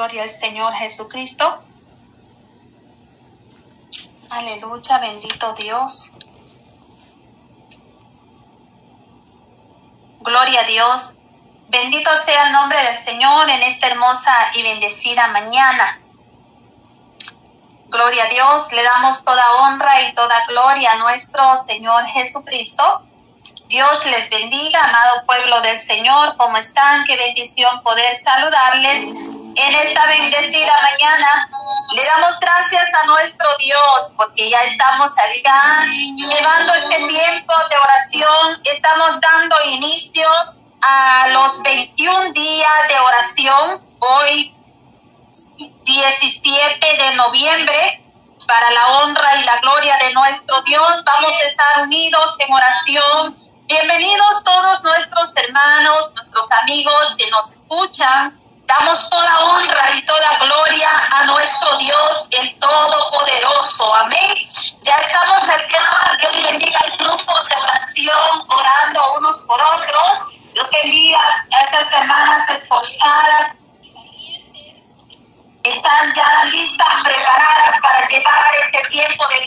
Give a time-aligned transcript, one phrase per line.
[0.00, 1.62] Gloria al Señor Jesucristo.
[4.30, 6.12] Aleluya, bendito Dios.
[10.20, 11.16] Gloria a Dios.
[11.68, 16.00] Bendito sea el nombre del Señor en esta hermosa y bendecida mañana.
[17.88, 23.02] Gloria a Dios, le damos toda honra y toda gloria a nuestro Señor Jesucristo.
[23.70, 26.36] Dios les bendiga, amado pueblo del Señor.
[26.36, 27.04] ¿Cómo están?
[27.04, 31.48] Qué bendición poder saludarles en esta bendecida mañana.
[31.94, 38.60] Le damos gracias a nuestro Dios porque ya estamos acá llevando este tiempo de oración.
[38.64, 40.26] Estamos dando inicio
[40.82, 43.84] a los 21 días de oración.
[44.00, 44.52] Hoy
[45.84, 48.02] 17 de noviembre
[48.48, 51.04] para la honra y la gloria de nuestro Dios.
[51.04, 58.36] Vamos a estar unidos en oración Bienvenidos todos nuestros hermanos, nuestros amigos que nos escuchan.
[58.66, 63.94] Damos toda honra y toda gloria a nuestro Dios, el Todopoderoso.
[63.94, 64.34] Amén.
[64.82, 66.18] Ya estamos cercanos.
[66.18, 70.34] Dios bendiga el grupo de oración, orando unos por otros.
[70.52, 73.60] Dios bendiga a estas hermanas esforzadas
[75.62, 79.39] están ya listas, preparadas para llevar este tiempo de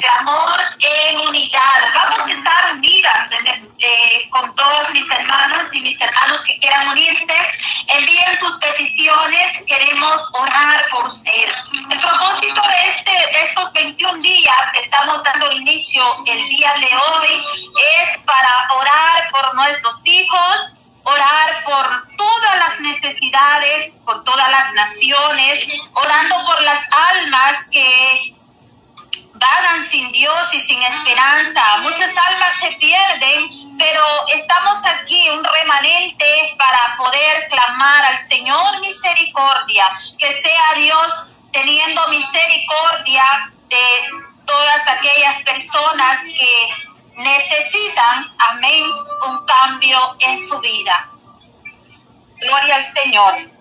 [40.20, 43.24] que sea Dios teniendo misericordia
[43.70, 43.86] de
[44.46, 48.84] todas aquellas personas que necesitan, amén,
[49.28, 51.10] un cambio en su vida.
[52.40, 53.54] Gloria al Señor.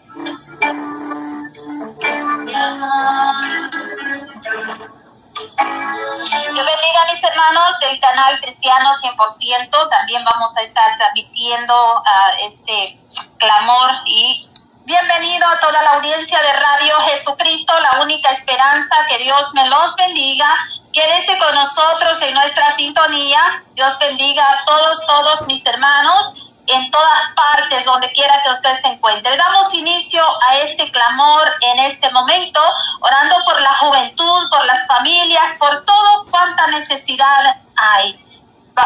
[6.55, 9.89] Yo bendiga a mis hermanos del canal Cristiano 100%.
[9.91, 12.99] También vamos a estar transmitiendo uh, este
[13.39, 14.49] clamor y
[14.85, 18.95] bienvenido a toda la audiencia de Radio Jesucristo, la única esperanza.
[19.09, 20.47] Que Dios me los bendiga
[20.93, 23.65] Quédese con nosotros en nuestra sintonía.
[23.75, 26.35] Dios bendiga a todos, todos mis hermanos
[26.67, 29.37] en todas partes, donde quiera que usted se encuentre.
[29.37, 32.61] Damos inicio a este clamor en este momento,
[33.01, 38.23] orando por la juventud, por las familias, por todo cuanta necesidad hay.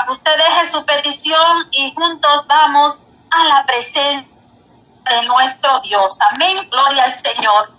[0.08, 4.35] Usted deje su petición y juntos vamos a la presencia
[5.08, 6.18] de nuestro Dios.
[6.30, 6.68] Amén.
[6.70, 7.72] Gloria al Señor.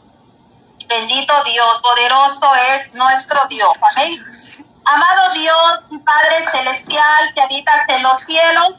[0.88, 3.72] Bendito Dios, poderoso es nuestro Dios.
[3.92, 4.20] Amén.
[4.86, 8.76] Amado Dios, Padre celestial que habitas en los cielos,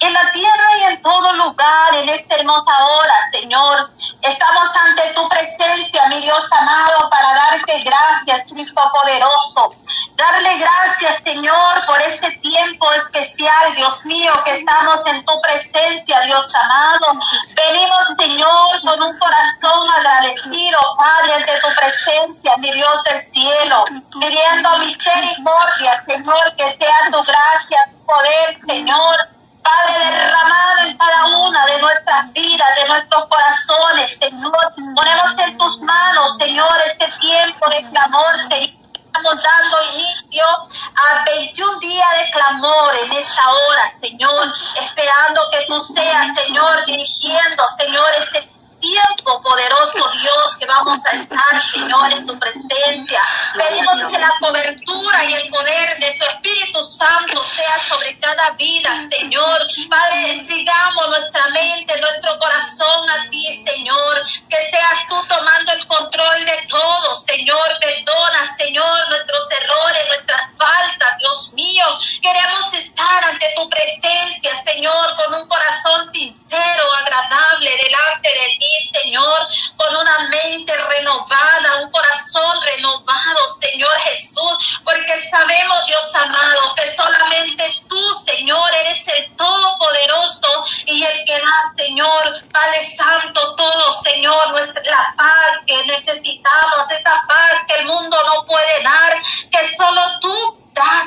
[0.00, 3.90] en la tierra y en todo lugar, en esta hermosa hora, Señor.
[4.22, 9.70] Estamos ante tu presencia, mi Dios amado, para darte gracias, Cristo poderoso.
[10.14, 16.48] Darle gracias, Señor, por este tiempo especial, Dios mío, que estamos en tu presencia, Dios
[16.54, 17.18] amado.
[17.54, 23.84] Venimos, Señor, con un corazón agradecido, Padre, ante tu presencia, mi Dios del cielo,
[24.20, 29.37] pidiendo misericordia, Señor, que sea tu gracia, tu poder, Señor
[29.68, 34.74] Padre, derramado en cada una de nuestras vidas, de nuestros corazones, Señor.
[34.96, 38.70] Ponemos en tus manos, Señor, este tiempo de clamor, Señor.
[38.94, 45.78] Estamos dando inicio a 21 días de clamor en esta hora, Señor, esperando que tú
[45.80, 48.50] seas, Señor, dirigiendo, Señor, este
[48.80, 53.20] tiempo, poderoso Dios, que vamos a estar, Señor, en tu presencia.
[53.52, 58.90] Pedimos que la cobertura y el poder de su Espíritu Santo sea sobre cada vida,
[59.10, 59.66] Señor.
[59.90, 64.24] Padre, entregamos nuestra mente, nuestro corazón a ti, Señor.
[64.48, 67.78] Que seas tú tomando el control de todo, Señor.
[67.80, 71.84] Perdona, Señor, nuestros errores, nuestras faltas, Dios mío.
[72.22, 78.68] Queremos estar ante tu presencia, Señor, con un corazón sincero, agradable delante de ti
[79.08, 86.90] Señor, con una mente renovada, un corazón renovado, Señor Jesús, porque sabemos, Dios amado, que
[86.90, 94.50] solamente tú, Señor, eres el Todopoderoso y el que da, Señor, Padre Santo, todo, Señor,
[94.50, 100.02] nuestra, la paz que necesitamos, esa paz que el mundo no puede dar, que solo
[100.20, 100.58] tú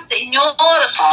[0.09, 0.55] Señor,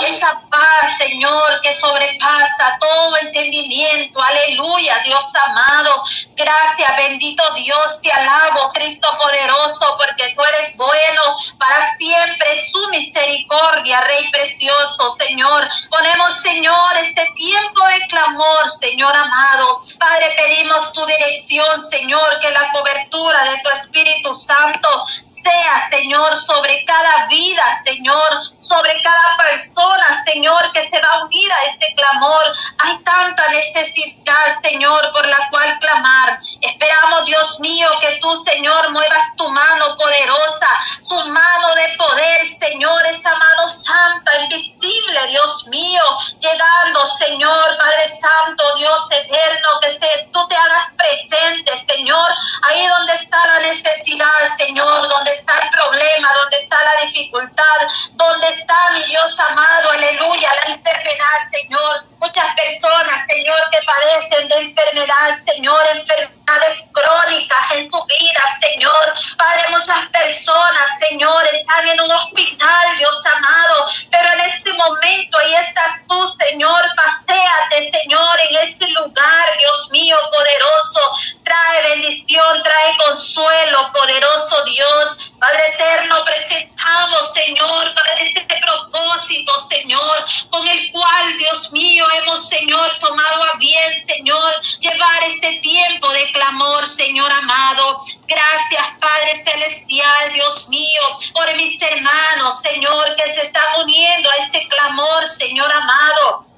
[0.06, 4.20] esa paz, Señor, que sobrepasa todo entendimiento.
[4.20, 6.05] Aleluya, Dios amado.
[6.37, 11.21] Gracias, bendito Dios, te alabo, Cristo poderoso, porque tú eres bueno
[11.59, 15.69] para siempre, su misericordia, Rey precioso, Señor.
[15.91, 19.79] Ponemos, Señor, este tiempo de clamor, Señor amado.
[19.99, 24.89] Padre, pedimos tu dirección, Señor, que la cobertura de tu Espíritu Santo
[25.27, 31.53] sea, Señor, sobre cada vida, Señor, sobre cada persona, Señor, que se va a unir
[31.53, 32.53] a este clamor.
[32.79, 34.68] Hay tanta necesidad, Señor,
[35.12, 36.41] por la cual clamar.
[36.61, 40.69] Esperamos, Dios mío, que tú, Señor, muevas tu mano poderosa,
[41.09, 46.03] tu mano de poder, Señor, esa mano santa, invisible, Dios mío,
[46.38, 49.99] llegando, Señor, Padre Santo, Dios eterno, que
[50.32, 52.31] tú te hagas presente, Señor,
[52.65, 57.79] ahí donde está la necesidad, Señor, donde está el problema, donde está la dificultad,
[58.12, 62.05] donde está mi Dios amado, aleluya, la enfermedad, Señor.
[62.20, 69.14] Muchas personas, Señor, que padecen de enfermedad, Señor, enfermedades crónicas en su vida, Señor.
[69.37, 75.55] Padre, muchas personas, Señor, están en un hospital, Dios amado, pero en este momento ahí
[75.55, 76.82] estás tú, Señor.
[76.96, 81.38] Paseate, Señor, en este lugar, Dios mío, poderoso.
[81.49, 85.17] Trae bendición, trae consuelo, poderoso Dios.
[85.41, 92.99] Padre eterno, presentamos, Señor, Padre, este propósito, Señor, con el cual, Dios mío, hemos, Señor,
[92.99, 97.97] tomado a bien, Señor, llevar este tiempo de clamor, Señor amado.
[98.27, 101.01] Gracias, Padre Celestial, Dios mío,
[101.33, 106.49] por mis hermanos, Señor, que se están uniendo a este clamor, Señor amado.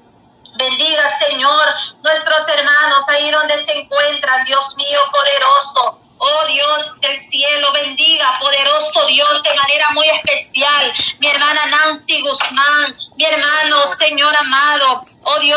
[0.55, 1.65] Bendiga, Señor,
[2.03, 2.40] nuestros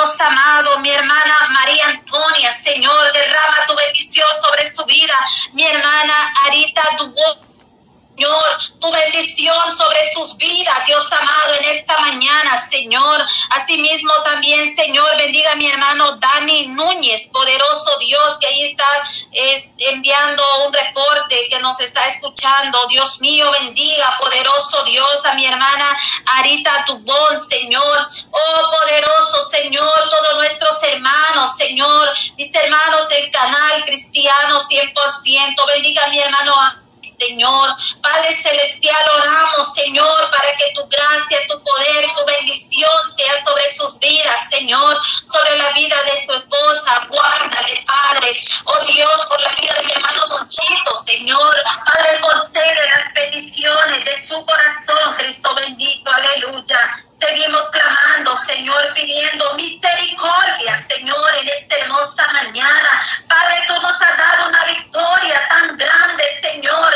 [0.05, 5.15] Amado, mi hermana María Antonia, Señor, derrama tu bendición sobre su vida.
[5.55, 6.15] Mi hermana
[6.45, 7.55] Arita Dubó
[8.17, 13.27] Señor, tu bendición sobre sus vidas, Dios amado, en esta mañana, Señor.
[13.51, 18.87] Asimismo también, Señor, bendiga a mi hermano Dani Núñez, poderoso Dios, que ahí está
[19.79, 22.87] enviando un reporte, que nos está escuchando.
[22.87, 25.99] Dios mío, bendiga, poderoso Dios, a mi hermana
[27.41, 28.09] Señor.
[28.31, 35.67] Oh, poderoso Señor, todos nuestros hermanos, Señor, mis hermanos del canal cristiano 100%.
[35.67, 36.84] Bendiga a mi hermano
[37.19, 37.75] Señor.
[38.03, 43.99] Padre Celestial, oramos, Señor, para que tu gracia, tu poder, tu bendición sea sobre sus
[43.99, 47.07] vidas, Señor, sobre la vida de su esposa.
[47.09, 48.41] Guárdale, Padre.
[48.65, 51.55] Oh Dios, por la vida de mi hermano Monchito, Señor.
[51.87, 57.05] Padre, concede las peticiones de su corazón, Cristo bendito, aleluya.
[57.21, 62.89] Seguimos clamando, Señor, pidiendo misericordia, Señor, en esta hermosa mañana.
[63.29, 66.95] Padre, tú nos has dado una victoria tan grande, Señor.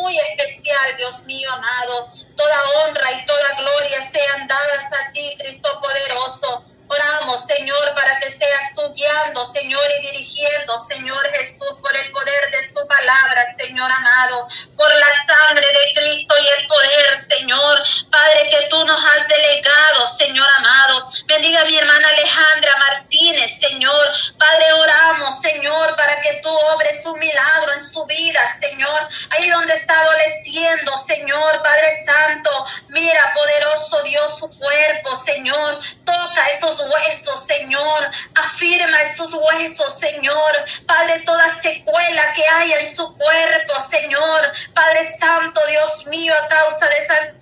[0.00, 2.06] Muy especial, Dios mío amado.
[2.36, 6.67] Toda honra y toda gloria sean dadas a ti, Cristo poderoso.
[6.98, 12.50] Oramos, Señor, para que seas tú guiando, Señor, y dirigiendo, Señor Jesús, por el poder
[12.50, 18.50] de su palabra, Señor amado, por la sangre de Cristo y el poder, Señor, Padre,
[18.50, 21.04] que tú nos has delegado, Señor amado.
[21.26, 24.12] Bendiga a mi hermana Alejandra Martínez, Señor.
[24.36, 29.08] Padre, oramos, Señor, para que tú obres un milagro en su vida, Señor.
[29.30, 32.66] Ahí donde está adoleciendo, Señor, Padre Santo.
[32.88, 35.78] Mira, poderoso Dios, su cuerpo, Señor.
[36.04, 38.10] Toca esos huesos, Señor.
[38.34, 40.52] Afirma esos huesos, Señor.
[40.86, 44.52] Padre, toda secuela que hay en su cuerpo, Señor.
[44.74, 47.34] Padre Santo, Dios mío, a causa de esa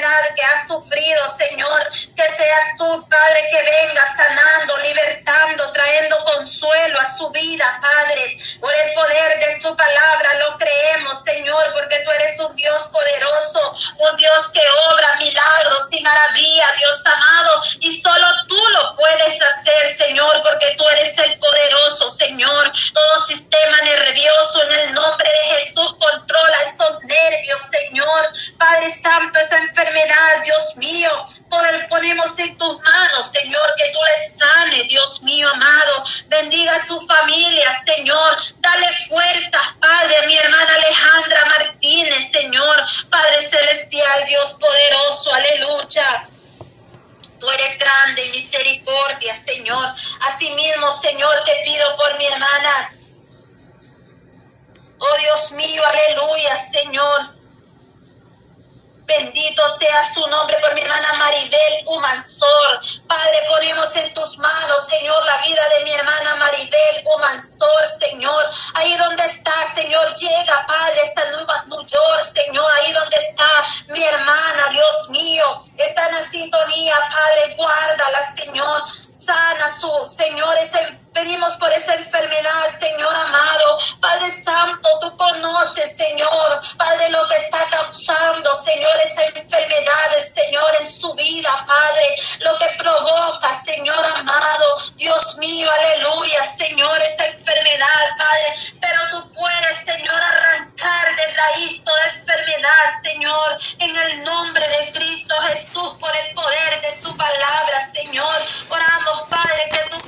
[0.00, 1.90] que ha sufrido, Señor.
[2.16, 8.36] Que seas tú, Padre, que venga sanando, libertando, trayendo consuelo a su vida, Padre.
[8.60, 13.76] Por el poder de su palabra lo creemos, Señor, porque tú eres un Dios poderoso,
[13.98, 17.62] un Dios que obra milagros y maravillas, Dios amado.
[17.80, 22.72] Y solo tú lo puedes hacer, Señor, porque tú eres el poderoso, Señor.
[22.94, 28.32] Todo sistema nervioso en el nombre de Jesús controla esos nervios, Señor.
[28.58, 29.81] Padre Santo, esa enfermedad
[30.44, 31.10] Dios mío,
[31.88, 36.04] ponemos en tus manos, Señor, que tú le sanes, Dios mío amado.
[36.28, 38.36] Bendiga a su familia, Señor.
[38.58, 42.76] Dale fuerza, Padre, mi hermana Alejandra Martínez, Señor.
[43.10, 46.28] Padre celestial, Dios poderoso, aleluya.
[47.38, 49.94] Tú eres grande y misericordia, Señor.
[50.28, 52.90] Asimismo, Señor, te pido por mi hermana.
[54.98, 57.41] Oh Dios mío, aleluya, Señor.
[59.04, 62.80] Bendito sea su nombre por mi hermana Maribel Humansor.
[63.06, 68.50] Padre, ponemos en tus manos, Señor, la vida de mi hermana Maribel Humansor, Señor.
[68.74, 72.64] Ahí donde está, Señor, llega, Padre, esta nueva New York, Señor.
[72.80, 75.44] Ahí donde está mi hermana, Dios mío.
[75.76, 78.82] Está en sintonía, Padre, guárdala, Señor.
[79.10, 83.78] Sana su, Señor, ese Pedimos por esa enfermedad, Señor amado.
[84.00, 90.86] Padre Santo, tú conoces, Señor, Padre, lo que está causando, Señor, esa enfermedad, Señor, en
[90.86, 92.16] su vida, Padre.
[92.40, 94.76] Lo que provoca, Señor amado.
[94.96, 98.54] Dios mío, aleluya, Señor, esta enfermedad, Padre.
[98.80, 105.34] Pero tú puedes, Señor, arrancar de raíz toda enfermedad, Señor, en el nombre de Cristo
[105.48, 108.46] Jesús, por el poder de su palabra, Señor.
[108.70, 110.00] Oramos, Padre, que tú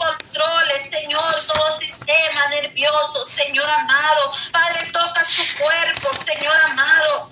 [0.90, 4.32] Señor, todo sistema nervioso, Señor amado.
[4.50, 7.30] Padre, toca su cuerpo, Señor amado.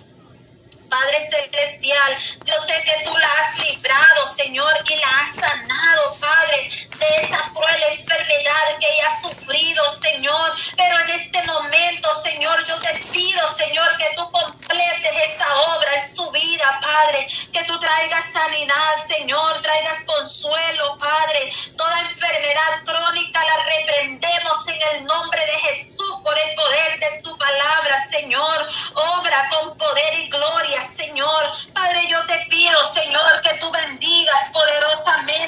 [0.89, 6.71] Padre Celestial, yo sé que tú la has librado, Señor, y la has sanado, Padre
[7.03, 10.53] de esa cruel enfermedad que ella ha sufrido, Señor.
[10.77, 16.17] Pero en este momento, Señor, yo te pido, Señor, que tú completes esta obra en
[16.17, 17.27] su vida, Padre.
[17.53, 21.53] Que tú traigas sanidad, Señor, traigas consuelo, Padre.
[21.77, 27.37] Toda enfermedad crónica la reprendemos en el nombre de Jesús por el poder de su
[27.37, 28.69] palabra, Señor.
[28.95, 31.53] Obra con poder y gloria, Señor.
[31.75, 35.42] Padre, yo te pido, Señor, que tú bendigas poderosamente,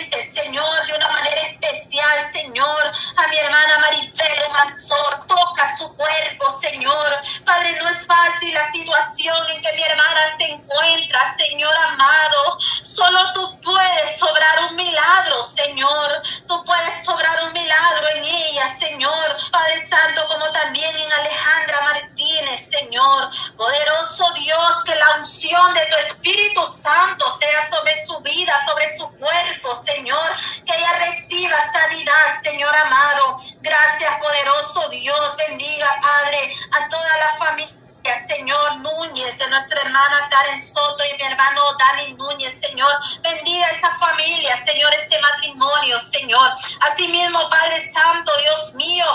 [40.05, 42.93] hermana Karen Soto y mi hermano Dani Núñez, Señor.
[43.23, 46.53] Bendiga esa familia, Señor, este matrimonio, Señor.
[46.91, 49.07] Asimismo, Padre Santo, Dios mío,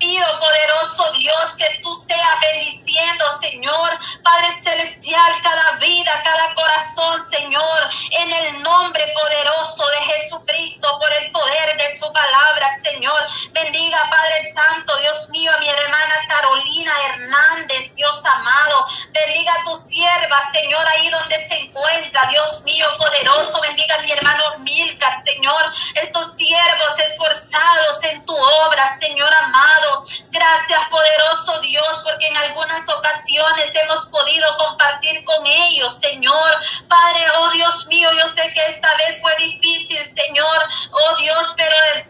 [0.00, 3.90] pido, poderoso Dios, que tú seas bendiciendo, Señor,
[4.24, 11.30] Padre Celestial, cada vida, cada corazón, Señor, en el nombre poderoso de Jesucristo, por el
[11.30, 13.20] poder de su palabra, Señor.
[13.52, 18.86] Bendiga, Padre Santo, Dios mío, a mi hermana Carolina Hernández, Dios amado.
[19.12, 23.60] Bendiga a tu sierva, Señor, ahí donde se encuentra, Dios mío, poderoso.
[23.60, 29.89] Bendiga a mi hermano Milcar, Señor, estos siervos esforzados en tu obra, Señor amado.
[30.30, 36.50] Gracias, poderoso Dios, porque en algunas ocasiones hemos podido compartir con ellos, Señor.
[36.88, 40.58] Padre, oh Dios mío, yo sé que esta vez fue difícil, Señor.
[40.90, 41.74] Oh Dios, pero...
[41.94, 42.09] El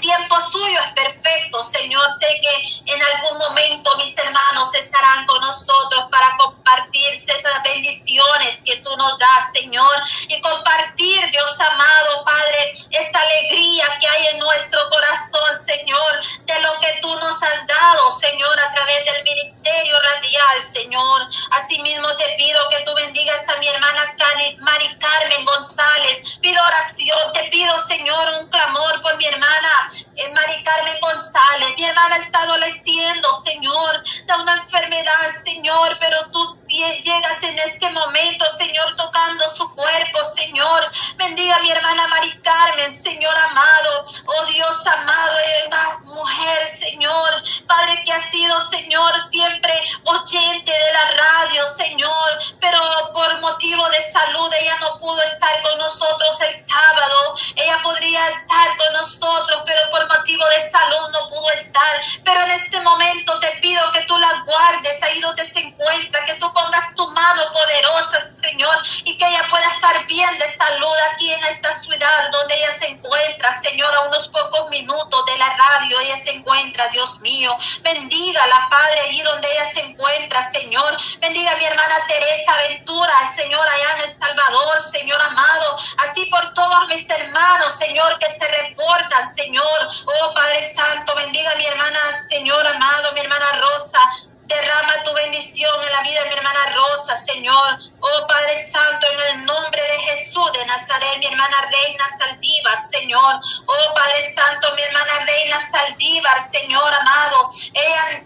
[0.00, 2.04] tiempo suyo es perfecto, Señor.
[2.12, 8.76] Sé que en algún momento mis hermanos estarán con nosotros para compartirse esas bendiciones que
[8.76, 9.94] tú nos das, Señor.
[10.28, 16.80] Y compartir, Dios amado, Padre, esta alegría que hay en nuestro corazón, Señor, de lo
[16.80, 21.28] que tú nos has dado, Señor, a través del ministerio radial, Señor.
[21.52, 24.02] Asimismo te pido que tú bendigas a mi hermana
[24.62, 26.38] Mari Carmen González.
[26.40, 31.68] Pido oración, te pido, Señor, un clamor por mi hermana en Mari Carmen González.
[31.76, 38.96] Mi está adoleciendo, Señor, de una enfermedad, Señor, pero tú llegas en este momento, Señor,
[38.96, 40.90] tocando su cuerpo, Señor.
[41.16, 44.04] Bendiga a mi hermana Mari Carmen, Señor amado.
[44.26, 45.36] Oh Dios amado,
[69.04, 72.86] y que ella pueda estar bien de salud aquí en esta ciudad donde ella se
[72.88, 77.56] encuentra, Señor, a unos pocos minutos de la radio ella se encuentra, Dios mío.
[77.82, 80.96] Bendiga la Padre allí donde ella se encuentra, Señor.
[81.20, 85.76] Bendiga a mi hermana Teresa Ventura, Señor, allá en El Salvador, Señor amado.
[85.98, 89.88] Así por todos mis hermanos, Señor, que se reportan, Señor.
[90.06, 94.31] Oh Padre Santo, bendiga a mi hermana, Señor amado, mi hermana Rosa.
[94.46, 97.78] Derrama tu bendición en la vida de mi hermana Rosa, Señor.
[98.00, 103.40] Oh Padre Santo, en el nombre de Jesús de Nazaret, mi hermana Reina Saldívar, Señor.
[103.66, 107.48] Oh Padre Santo, mi hermana Reina Saldívar, Señor amado.
[107.72, 108.24] Ella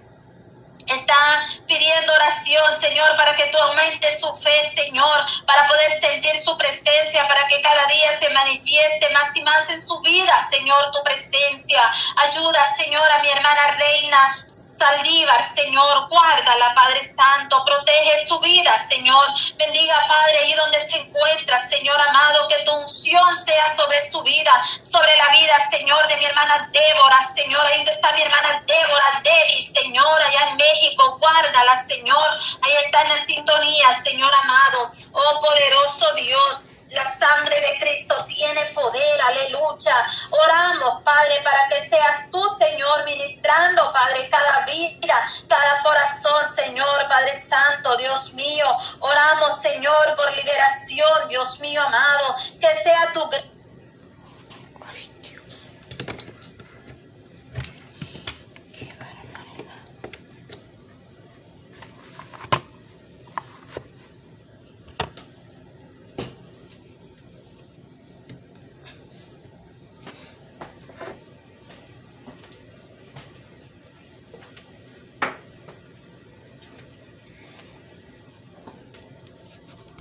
[0.87, 6.57] está pidiendo oración, Señor, para que tú aumentes su fe, Señor, para poder sentir su
[6.57, 11.03] presencia, para que cada día se manifieste más y más en su vida, Señor, tu
[11.05, 11.83] presencia.
[12.17, 14.47] Ayuda, Señor, a mi hermana Reina
[14.79, 19.25] Saldívar, Señor, guárdala, Padre Santo, protege su vida, Señor.
[19.57, 24.53] Bendiga, Padre, ahí donde se encuentra, Señor amado, que tu unción sea sobre su vida,
[24.83, 27.65] sobre la vida, Señor, de mi hermana Débora, Señor.
[27.67, 32.29] Ahí está mi hermana Débora, Debbie, Señor, allá en México, guárdala, Señor.
[32.63, 34.89] Ahí está en la sintonía, Señor amado.
[35.13, 36.61] Oh, poderoso Dios.
[36.91, 39.95] La sangre de Cristo tiene poder, aleluya.
[40.31, 47.37] Oramos, Padre, para que seas tú, Señor, ministrando, Padre, cada vida, cada corazón, Señor, Padre
[47.37, 48.67] Santo, Dios mío.
[49.01, 52.37] Oramos, Señor, por liberación, Dios mío amado.
[52.61, 53.29] Que sea tu